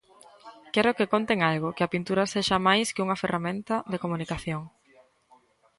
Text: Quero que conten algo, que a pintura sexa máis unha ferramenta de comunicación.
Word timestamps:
Quero 0.73 0.95
que 0.97 1.09
conten 1.13 1.39
algo, 1.51 1.75
que 1.75 1.83
a 1.83 1.91
pintura 1.95 2.29
sexa 2.33 2.57
máis 2.67 2.87
unha 3.05 3.19
ferramenta 3.23 3.75
de 3.91 4.01
comunicación. 4.03 4.61